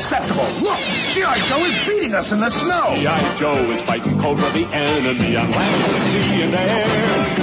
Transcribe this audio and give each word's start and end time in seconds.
Unacceptable! 0.00 0.48
Look! 0.64 0.78
G.I. 1.12 1.44
Joe 1.44 1.60
is 1.60 1.76
beating 1.86 2.14
us 2.14 2.32
in 2.32 2.40
the 2.40 2.48
snow! 2.48 2.96
G.I. 2.96 3.36
Joe 3.36 3.70
is 3.70 3.82
fighting 3.82 4.18
Cobra 4.18 4.48
the 4.52 4.64
enemy 4.72 5.36
on 5.36 5.50
land 5.50 5.92
and 5.92 6.02
sea 6.02 6.40
and 6.40 6.54
air. 6.54 6.86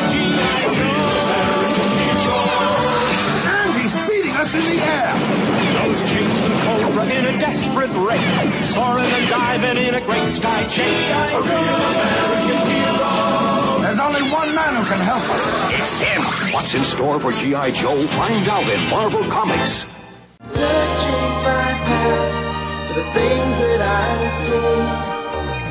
G.I. 0.09 0.73
Joe, 2.25 2.49
And 3.45 3.77
he's 3.77 3.93
beating 4.09 4.35
us 4.41 4.55
in 4.55 4.65
the 4.65 4.81
air! 4.81 5.13
Joe's 5.77 6.01
chasing 6.09 6.57
Cobra 6.65 7.05
in 7.05 7.25
a 7.29 7.37
desperate 7.37 7.93
race, 7.93 8.73
soaring 8.73 9.05
and 9.05 9.29
diving 9.29 9.77
in 9.77 9.93
a 9.93 10.01
great 10.01 10.27
sky 10.31 10.63
chase. 10.63 11.11
A 11.13 11.37
real 11.37 11.77
American 11.93 12.57
hero. 12.73 13.85
There's 13.85 13.99
only 13.99 14.23
one 14.33 14.55
man 14.55 14.73
who 14.73 14.83
can 14.89 14.97
help 15.05 15.21
us. 15.29 15.45
It's 15.77 15.99
him. 15.99 16.23
What's 16.55 16.73
in 16.73 16.83
store 16.83 17.19
for 17.19 17.33
G.I. 17.33 17.69
Joe? 17.69 18.07
Find 18.17 18.49
out 18.49 18.67
in 18.67 18.89
Marvel 18.89 19.23
Comics. 19.29 19.85
Things 23.17 23.57
that 23.57 23.81
I've 23.81 24.37
seen. 24.45 24.85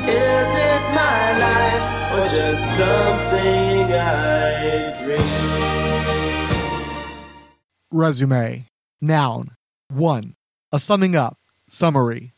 Is 0.09 0.51
it 0.71 0.81
my 1.01 1.23
life 1.45 1.85
or 2.13 2.25
just 2.27 2.63
something 2.75 3.93
I 3.93 4.93
dream? 5.01 5.31
Resume. 7.89 8.65
Noun. 8.99 9.55
1. 9.89 10.35
A 10.73 10.79
summing 10.79 11.15
up. 11.15 11.37
Summary. 11.69 12.33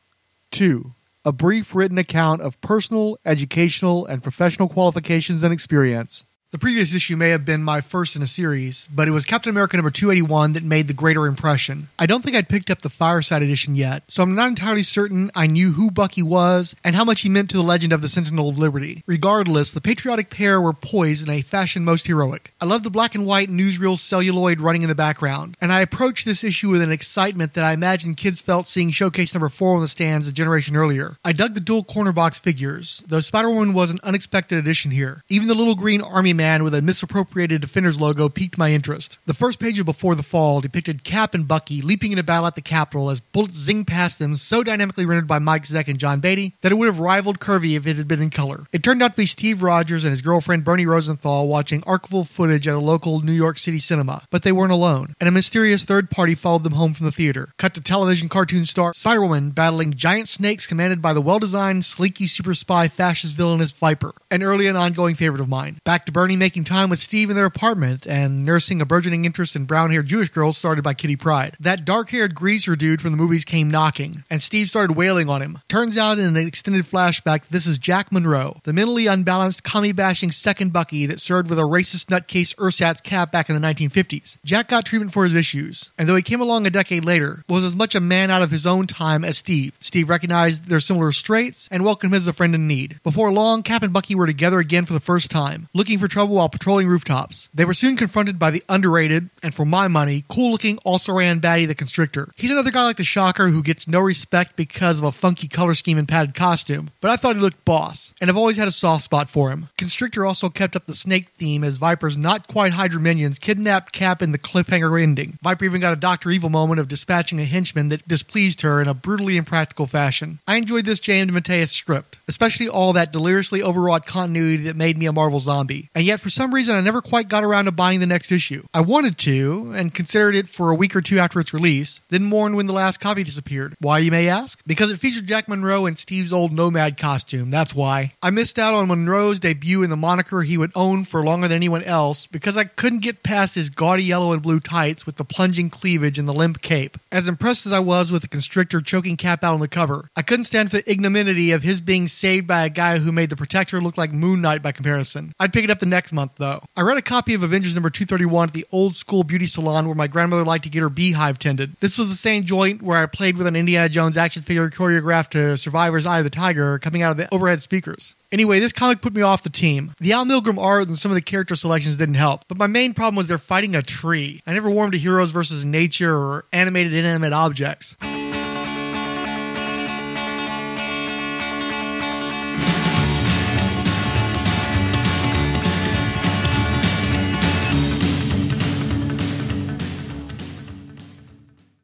2. 0.51 0.93
A 1.25 1.31
brief 1.31 1.73
written 1.73 1.97
account 1.97 2.41
of 2.41 2.61
personal, 2.61 3.17
educational, 3.25 4.05
and 4.05 4.21
professional 4.21 4.69
qualifications 4.69 5.43
and 5.43 5.51
experience. 5.51 6.23
The 6.51 6.57
previous 6.57 6.95
issue 6.95 7.15
may 7.15 7.29
have 7.29 7.45
been 7.45 7.61
my 7.61 7.79
first 7.79 8.15
in 8.15 8.23
a 8.23 8.27
series, 8.27 8.89
but 8.91 9.07
it 9.07 9.11
was 9.11 9.23
Captain 9.23 9.51
America 9.51 9.77
number 9.77 9.91
281 9.91 10.53
that 10.53 10.63
made 10.63 10.87
the 10.87 10.95
greater 10.95 11.27
impression. 11.27 11.89
I 11.99 12.07
don't 12.07 12.23
think 12.23 12.35
I'd 12.35 12.49
picked 12.49 12.71
up 12.71 12.81
the 12.81 12.89
Fireside 12.89 13.43
edition 13.43 13.75
yet, 13.75 14.01
so 14.07 14.23
I'm 14.23 14.33
not 14.33 14.47
entirely 14.47 14.81
certain 14.81 15.29
I 15.35 15.45
knew 15.45 15.73
who 15.73 15.91
Bucky 15.91 16.23
was 16.23 16.75
and 16.83 16.95
how 16.95 17.03
much 17.03 17.21
he 17.21 17.29
meant 17.29 17.51
to 17.51 17.57
the 17.57 17.61
legend 17.61 17.93
of 17.93 18.01
the 18.01 18.09
Sentinel 18.09 18.49
of 18.49 18.57
Liberty. 18.57 19.03
Regardless, 19.05 19.71
the 19.71 19.79
patriotic 19.79 20.31
pair 20.31 20.59
were 20.59 20.73
poised 20.73 21.27
in 21.27 21.31
a 21.31 21.43
fashion 21.43 21.83
most 21.85 22.07
heroic. 22.07 22.51
I 22.59 22.65
love 22.65 22.81
the 22.81 22.89
black 22.89 23.13
and 23.13 23.27
white 23.27 23.51
newsreel 23.51 23.99
celluloid 23.99 24.59
running 24.59 24.81
in 24.81 24.89
the 24.89 24.95
background, 24.95 25.55
and 25.61 25.71
I 25.71 25.81
approached 25.81 26.25
this 26.25 26.43
issue 26.43 26.71
with 26.71 26.81
an 26.81 26.91
excitement 26.91 27.53
that 27.53 27.63
I 27.63 27.73
imagine 27.73 28.15
kids 28.15 28.41
felt 28.41 28.67
seeing 28.67 28.89
showcase 28.89 29.35
number 29.35 29.49
4 29.49 29.75
on 29.75 29.81
the 29.81 29.87
stands 29.87 30.27
a 30.27 30.31
generation 30.31 30.75
earlier. 30.75 31.19
I 31.23 31.31
dug 31.31 31.53
the 31.53 31.59
dual 31.59 31.83
corner 31.83 32.11
box 32.11 32.39
figures, 32.39 33.03
though 33.05 33.19
Spider 33.19 33.51
Woman 33.51 33.75
was 33.75 33.91
an 33.91 33.99
unexpected 34.01 34.57
addition 34.57 34.89
here. 34.89 35.23
Even 35.29 35.47
the 35.47 35.53
little 35.53 35.75
green 35.75 36.01
army 36.01 36.38
man 36.39 36.63
with 36.63 36.73
a 36.73 36.81
misappropriated 36.81 37.59
Defenders 37.59 37.99
logo 37.99 38.29
piqued 38.29 38.57
my 38.57 38.71
interest. 38.71 39.17
The 39.25 39.33
first 39.33 39.59
page 39.59 39.77
of 39.77 39.85
Before 39.85 40.15
the 40.15 40.23
Fall 40.23 40.61
depicted 40.61 41.03
Cap 41.03 41.33
and 41.33 41.45
Bucky 41.45 41.81
leaping 41.81 42.13
into 42.13 42.23
battle 42.23 42.47
at 42.47 42.55
the 42.55 42.61
Capitol 42.61 43.09
as 43.09 43.19
bullets 43.19 43.57
zing 43.57 43.83
past 43.83 44.19
them, 44.19 44.37
so 44.37 44.63
dynamically 44.63 45.05
rendered 45.05 45.27
by 45.27 45.39
Mike 45.39 45.63
Zeck 45.63 45.89
and 45.89 45.99
John 45.99 46.21
Beatty 46.21 46.55
that 46.61 46.71
it 46.71 46.75
would 46.75 46.85
have 46.85 47.01
rivaled 47.01 47.41
Kirby 47.41 47.75
if 47.75 47.85
it 47.85 47.97
had 47.97 48.07
been 48.07 48.21
in 48.21 48.29
color. 48.29 48.67
It 48.71 48.83
turned 48.83 49.03
out 49.03 49.11
to 49.11 49.17
be 49.17 49.25
Steve 49.25 49.61
Rogers 49.61 50.05
and 50.05 50.11
his 50.11 50.21
girlfriend 50.21 50.63
Bernie 50.63 50.85
Rosenthal 50.85 51.49
watching 51.49 51.81
archival 51.81 52.25
footage 52.25 52.69
at 52.69 52.73
a 52.73 52.79
local 52.79 53.19
New 53.19 53.33
York 53.33 53.57
City 53.57 53.79
cinema, 53.79 54.23
but 54.29 54.43
they 54.43 54.53
weren't 54.53 54.71
alone, 54.71 55.15
and 55.19 55.27
a 55.27 55.33
mysterious 55.33 55.83
third 55.83 56.09
party 56.09 56.35
followed 56.35 56.63
them 56.63 56.73
home 56.73 56.93
from 56.93 57.05
the 57.05 57.11
theater. 57.11 57.49
Cut 57.57 57.73
to 57.73 57.81
television 57.81 58.29
cartoon 58.29 58.65
star 58.65 58.93
Spider 58.93 59.21
Woman 59.21 59.49
battling 59.49 59.93
giant 59.93 60.29
snakes 60.29 60.65
commanded 60.65 61.01
by 61.01 61.11
the 61.11 61.21
well 61.21 61.39
designed, 61.39 61.81
sleeky 61.81 62.29
super 62.29 62.53
spy 62.53 62.87
fascist 62.87 63.35
villainous 63.35 63.71
Viper, 63.71 64.13
an 64.31 64.41
early 64.41 64.67
and 64.67 64.77
ongoing 64.77 65.15
favorite 65.15 65.41
of 65.41 65.49
mine. 65.49 65.79
Back 65.83 66.05
to 66.05 66.13
Bernie 66.13 66.28
making 66.35 66.65
time 66.65 66.89
with 66.89 66.99
Steve 66.99 67.29
in 67.29 67.35
their 67.35 67.45
apartment 67.45 68.05
and 68.05 68.43
nursing 68.43 68.81
a 68.81 68.85
burgeoning 68.85 69.25
interest 69.25 69.55
in 69.55 69.65
brown 69.65 69.91
haired 69.91 70.07
Jewish 70.07 70.29
girls 70.29 70.57
started 70.57 70.83
by 70.83 70.93
Kitty 70.93 71.15
Pryde. 71.15 71.55
That 71.59 71.85
dark 71.85 72.09
haired 72.09 72.35
greaser 72.35 72.75
dude 72.75 73.01
from 73.01 73.11
the 73.11 73.17
movies 73.17 73.45
came 73.45 73.71
knocking, 73.71 74.23
and 74.29 74.41
Steve 74.41 74.67
started 74.67 74.95
wailing 74.95 75.29
on 75.29 75.41
him. 75.41 75.59
Turns 75.69 75.97
out 75.97 76.19
in 76.19 76.25
an 76.25 76.37
extended 76.37 76.85
flashback, 76.85 77.47
this 77.49 77.65
is 77.65 77.77
Jack 77.77 78.11
Monroe, 78.11 78.59
the 78.63 78.73
mentally 78.73 79.07
unbalanced, 79.07 79.63
commie 79.63 79.91
bashing 79.91 80.31
second 80.31 80.73
Bucky 80.73 81.05
that 81.05 81.19
served 81.19 81.49
with 81.49 81.59
a 81.59 81.63
racist 81.63 82.07
nutcase 82.07 82.53
ersatz 82.57 83.01
cap 83.01 83.31
back 83.31 83.49
in 83.49 83.59
the 83.59 83.67
1950s. 83.67 84.37
Jack 84.43 84.67
got 84.67 84.85
treatment 84.85 85.13
for 85.13 85.23
his 85.23 85.35
issues, 85.35 85.89
and 85.97 86.09
though 86.09 86.15
he 86.15 86.21
came 86.21 86.41
along 86.41 86.65
a 86.65 86.69
decade 86.69 87.05
later, 87.05 87.43
was 87.47 87.63
as 87.63 87.75
much 87.75 87.95
a 87.95 88.01
man 88.01 88.31
out 88.31 88.41
of 88.41 88.51
his 88.51 88.67
own 88.67 88.87
time 88.87 89.23
as 89.23 89.37
Steve. 89.37 89.77
Steve 89.79 90.09
recognized 90.09 90.65
their 90.65 90.79
similar 90.79 91.11
straits 91.11 91.69
and 91.71 91.83
welcomed 91.83 92.11
him 92.11 92.17
as 92.17 92.27
a 92.27 92.33
friend 92.33 92.55
in 92.55 92.67
need. 92.67 92.99
Before 93.03 93.31
long, 93.31 93.63
Cap 93.63 93.83
and 93.83 93.93
Bucky 93.93 94.15
were 94.15 94.27
together 94.27 94.59
again 94.59 94.85
for 94.85 94.93
the 94.93 94.99
first 94.99 95.29
time, 95.29 95.67
looking 95.73 95.99
for 95.99 96.07
while 96.27 96.49
patrolling 96.49 96.87
rooftops. 96.87 97.49
They 97.53 97.65
were 97.65 97.73
soon 97.73 97.95
confronted 97.97 98.37
by 98.37 98.51
the 98.51 98.63
underrated, 98.67 99.29
and 99.41 99.53
for 99.53 99.65
my 99.65 99.87
money, 99.87 100.25
cool 100.27 100.51
looking 100.51 100.77
also 100.79 101.13
ran 101.13 101.39
baddie 101.39 101.67
the 101.67 101.75
Constrictor. 101.75 102.29
He's 102.35 102.51
another 102.51 102.71
guy 102.71 102.83
like 102.83 102.97
the 102.97 103.03
Shocker 103.03 103.49
who 103.49 103.63
gets 103.63 103.87
no 103.87 103.99
respect 103.99 104.55
because 104.55 104.99
of 104.99 105.05
a 105.05 105.11
funky 105.11 105.47
color 105.47 105.73
scheme 105.73 105.97
and 105.97 106.07
padded 106.07 106.35
costume, 106.35 106.91
but 107.01 107.11
I 107.11 107.15
thought 107.15 107.35
he 107.35 107.41
looked 107.41 107.65
boss, 107.65 108.13
and 108.19 108.29
I've 108.29 108.37
always 108.37 108.57
had 108.57 108.67
a 108.67 108.71
soft 108.71 109.03
spot 109.03 109.29
for 109.29 109.49
him. 109.49 109.69
Constrictor 109.77 110.25
also 110.25 110.49
kept 110.49 110.75
up 110.75 110.85
the 110.85 110.95
snake 110.95 111.29
theme 111.37 111.63
as 111.63 111.77
Viper's 111.77 112.17
not 112.17 112.47
quite 112.47 112.73
Hydra 112.73 112.99
minions 112.99 113.39
kidnapped 113.39 113.91
Cap 113.91 114.21
in 114.21 114.31
the 114.31 114.37
cliffhanger 114.37 115.01
ending. 115.01 115.37
Viper 115.41 115.65
even 115.65 115.81
got 115.81 115.93
a 115.93 115.97
Dr. 115.97 116.31
Evil 116.31 116.49
moment 116.49 116.79
of 116.79 116.87
dispatching 116.87 117.39
a 117.39 117.45
henchman 117.45 117.89
that 117.89 118.07
displeased 118.07 118.61
her 118.61 118.81
in 118.81 118.87
a 118.87 118.93
brutally 118.93 119.37
impractical 119.37 119.87
fashion. 119.87 120.39
I 120.47 120.57
enjoyed 120.57 120.85
this 120.85 120.99
J.M. 120.99 121.29
DeMatteis 121.29 121.69
script, 121.69 122.17
especially 122.27 122.69
all 122.69 122.93
that 122.93 123.11
deliriously 123.11 123.63
overwrought 123.63 124.05
continuity 124.05 124.63
that 124.63 124.75
made 124.75 124.97
me 124.97 125.05
a 125.05 125.13
Marvel 125.13 125.39
zombie. 125.39 125.89
And 125.95 126.05
yet, 126.09 126.19
for 126.19 126.29
some 126.29 126.53
reason, 126.53 126.75
I 126.75 126.81
never 126.81 127.01
quite 127.01 127.29
got 127.29 127.43
around 127.43 127.65
to 127.65 127.71
buying 127.71 127.99
the 127.99 128.07
next 128.07 128.31
issue. 128.31 128.63
I 128.73 128.81
wanted 128.81 129.17
to, 129.19 129.71
and 129.75 129.93
considered 129.93 130.35
it 130.35 130.49
for 130.49 130.71
a 130.71 130.75
week 130.75 130.95
or 130.95 131.01
two 131.01 131.19
after 131.19 131.39
its 131.39 131.53
release, 131.53 132.01
then 132.09 132.23
mourned 132.23 132.55
when 132.55 132.65
the 132.65 132.73
last 132.73 132.99
copy 132.99 133.23
disappeared. 133.23 133.75
Why, 133.79 133.99
you 133.99 134.09
may 134.09 134.27
ask? 134.27 134.59
Because 134.65 134.89
it 134.89 134.99
featured 134.99 135.27
Jack 135.27 135.47
Monroe 135.47 135.85
in 135.85 135.97
Steve's 135.97 136.33
old 136.33 136.51
nomad 136.51 136.97
costume, 136.97 137.51
that's 137.51 137.75
why. 137.75 138.13
I 138.23 138.31
missed 138.31 138.57
out 138.57 138.73
on 138.73 138.87
Monroe's 138.87 139.39
debut 139.39 139.83
in 139.83 139.91
the 139.91 139.95
moniker 139.95 140.41
he 140.41 140.57
would 140.57 140.71
own 140.73 141.05
for 141.05 141.23
longer 141.23 141.47
than 141.47 141.55
anyone 141.55 141.83
else 141.83 142.25
because 142.25 142.57
I 142.57 142.63
couldn't 142.63 142.99
get 142.99 143.21
past 143.21 143.53
his 143.53 143.69
gaudy 143.69 144.03
yellow 144.03 144.31
and 144.31 144.41
blue 144.41 144.59
tights 144.59 145.05
with 145.05 145.17
the 145.17 145.25
plunging 145.25 145.69
cleavage 145.69 146.17
and 146.17 146.27
the 146.27 146.33
limp 146.33 146.61
cape. 146.61 146.97
As 147.11 147.27
impressed 147.27 147.67
as 147.67 147.71
I 147.73 147.79
was 147.79 148.11
with 148.11 148.23
the 148.23 148.27
constrictor 148.27 148.81
choking 148.81 149.15
Cap 149.15 149.43
out 149.43 149.53
on 149.53 149.59
the 149.59 149.67
cover, 149.67 150.09
I 150.15 150.23
couldn't 150.23 150.45
stand 150.45 150.71
for 150.71 150.77
the 150.77 150.91
ignominy 150.91 151.51
of 151.51 151.61
his 151.61 151.81
being 151.81 152.07
saved 152.07 152.47
by 152.47 152.65
a 152.65 152.69
guy 152.69 152.97
who 152.97 153.11
made 153.11 153.29
the 153.29 153.35
Protector 153.35 153.79
look 153.79 153.97
like 153.97 154.11
Moon 154.11 154.41
Knight 154.41 154.63
by 154.63 154.71
comparison. 154.71 155.33
I'd 155.39 155.53
pick 155.53 155.63
it 155.63 155.69
up 155.69 155.79
the 155.79 155.85
next 155.85 155.98
month, 156.11 156.33
though. 156.37 156.63
I 156.75 156.81
read 156.81 156.97
a 156.97 157.01
copy 157.01 157.33
of 157.33 157.43
Avengers 157.43 157.75
number 157.75 157.89
231 157.89 158.49
at 158.49 158.53
the 158.53 158.65
old 158.71 158.95
school 158.95 159.23
beauty 159.23 159.45
salon 159.45 159.85
where 159.85 159.95
my 159.95 160.07
grandmother 160.07 160.43
liked 160.43 160.63
to 160.63 160.69
get 160.69 160.81
her 160.81 160.89
beehive 160.89 161.39
tended. 161.39 161.75
This 161.79 161.97
was 161.97 162.09
the 162.09 162.15
same 162.15 162.43
joint 162.43 162.81
where 162.81 162.97
I 162.97 163.05
played 163.05 163.37
with 163.37 163.47
an 163.47 163.55
Indiana 163.55 163.89
Jones 163.89 164.17
action 164.17 164.41
figure 164.41 164.69
choreographed 164.69 165.29
to 165.31 165.57
Survivor's 165.57 166.05
Eye 166.05 166.19
of 166.19 166.23
the 166.23 166.29
Tiger 166.29 166.79
coming 166.79 167.01
out 167.01 167.11
of 167.11 167.17
the 167.17 167.33
overhead 167.33 167.61
speakers. 167.61 168.15
Anyway, 168.31 168.59
this 168.59 168.73
comic 168.73 169.01
put 169.01 169.13
me 169.13 169.21
off 169.21 169.43
the 169.43 169.49
team. 169.49 169.93
The 169.99 170.13
Al 170.13 170.25
Milgrom 170.25 170.59
art 170.59 170.87
and 170.87 170.97
some 170.97 171.11
of 171.11 171.15
the 171.15 171.21
character 171.21 171.55
selections 171.55 171.97
didn't 171.97 172.15
help, 172.15 172.45
but 172.47 172.57
my 172.57 172.67
main 172.67 172.93
problem 172.93 173.15
was 173.15 173.27
they're 173.27 173.37
fighting 173.37 173.75
a 173.75 173.81
tree. 173.81 174.41
I 174.45 174.53
never 174.53 174.69
warmed 174.69 174.93
to 174.93 174.99
heroes 174.99 175.31
versus 175.31 175.65
nature 175.65 176.15
or 176.15 176.45
animated 176.51 176.93
inanimate 176.93 177.33
objects. 177.33 177.95